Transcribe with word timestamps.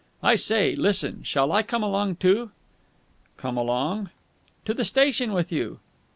"I 0.23 0.33
say, 0.33 0.75
listen. 0.75 1.21
Shall 1.21 1.51
I 1.51 1.61
come 1.61 1.83
along, 1.83 2.15
too?" 2.15 2.49
"Come 3.37 3.55
along?" 3.55 4.09
"To 4.65 4.73
the 4.73 4.83
station. 4.83 5.31
With 5.31 5.51
you." 5.51 5.77